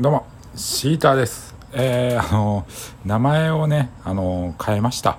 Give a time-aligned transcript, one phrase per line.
[0.00, 1.54] どうもシーターです。
[1.74, 2.66] えー、あの
[3.04, 5.18] 名前をねあの変えました。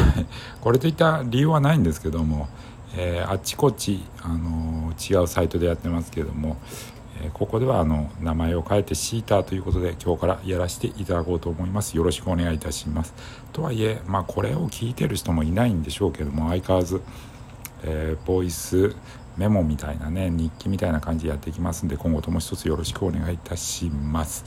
[0.60, 2.46] これといった理由はないんですけども、
[2.94, 6.58] えー、あっちこっちあの違うサイトでやってますけども、
[7.22, 11.96] えー、ここではあの名前を変えてシーターということで今日からやらせていただこうと思います。
[11.96, 13.14] よろしくお願いいたします。
[13.54, 17.00] とはいえまあこれを聞いてる人もいないんでしょうけども相変わらず、
[17.84, 18.94] えー、ボイス
[19.36, 24.44] メモみたいなね日記みたいな感じでやっていきますんで今後とも一つよろしくお願いいたします。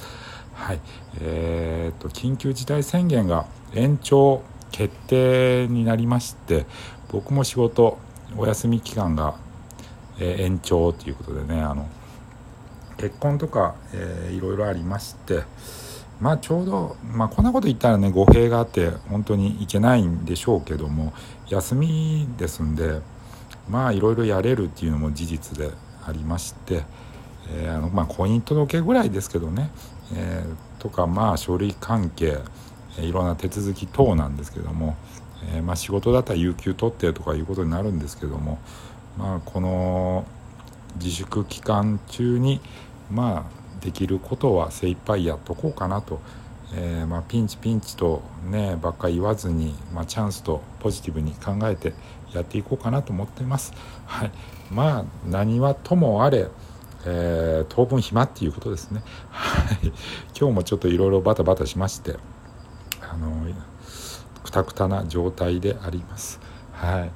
[0.54, 0.80] はい。
[1.20, 6.66] えーと、緊急事態宣言が延長決定になりまして
[7.12, 7.98] 僕も仕事
[8.38, 9.36] お休み期間が、
[10.20, 11.88] えー、延長ということでねあの
[12.98, 15.44] 結婚とか、えー、いろいろありまして
[16.20, 21.14] まあちょうど、まあ、こんなこと言ったらね語弊があって本当にいけないんでしょうけども
[21.50, 23.02] 休みですんで
[23.70, 25.72] まあいろいろやれるっていうのも事実で
[26.06, 26.84] ありまして、
[27.50, 29.70] えー、あのまあ婚姻届ぐらいですけどね、
[30.16, 32.40] えー、とかまあ書類関係
[33.00, 34.96] いろんな手続き等なんですけども、
[35.54, 38.60] えー、まあ仕事だったら有給取ってとかいうことになるんですけども
[39.18, 40.26] まあこの
[40.96, 42.60] 自粛期間中に
[43.10, 46.20] まあできることは精一杯やっとこうかなと。
[46.74, 51.94] えー、まあ、ピンチピンチとねばっか言わずに、まあ、チャンスとポジティブに考えて
[52.34, 53.74] やっていこうかなと思っています。
[54.06, 54.32] はい、
[54.72, 56.48] まあ何はともあれ、
[57.06, 59.04] えー、当分暇っていうことですね。
[59.30, 59.94] はい、
[60.38, 62.18] 今日もちょっといろいろバタバタしまして、
[63.02, 63.32] あの
[64.44, 66.40] くたくたな状態であります。
[66.72, 67.12] はい、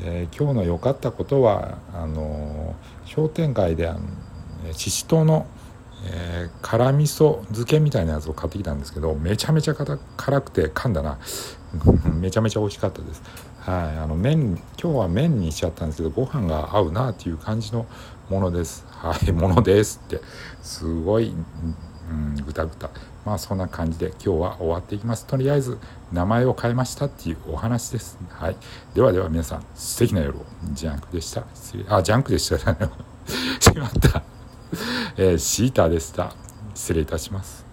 [0.00, 4.00] えー、今日の良かったことはあの商店街であの
[4.72, 5.46] ししとの
[6.04, 11.18] えー、辛味噌漬けみたいなやつを買ってきたんですけどめちゃめちゃ辛くて噛んだな。
[12.20, 13.22] めちゃめちゃ美味しかったです。
[13.60, 17.86] はいあの麺今日は麺にしちゃったんですけどご飯が合うなっていう感じの
[18.28, 18.84] ものです。
[18.88, 20.20] はい ものですって。
[20.62, 21.32] すごい
[22.10, 22.90] うんぐたぐた。
[23.24, 25.26] まあそんな感じで今日は終わっていきます。
[25.26, 25.78] とりあえず
[26.12, 28.18] 名前を変えましたっていうお話です。
[28.28, 28.56] はい。
[28.94, 30.44] ではでは皆さん素敵な夜を。
[30.72, 31.44] ジャンクでした。
[31.88, 32.58] あジャンクでした。
[32.58, 32.66] し
[33.76, 34.22] まった。
[35.16, 36.34] えー、シーターでした。
[36.74, 37.71] 失礼いたします。